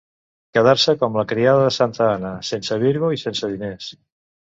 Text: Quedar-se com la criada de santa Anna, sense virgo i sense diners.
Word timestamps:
Quedar-se 0.57 0.93
com 1.01 1.19
la 1.19 1.25
criada 1.31 1.67
de 1.67 1.73
santa 1.75 2.07
Anna, 2.13 2.31
sense 2.47 2.79
virgo 2.85 3.11
i 3.17 3.21
sense 3.25 3.51
diners. 3.53 3.93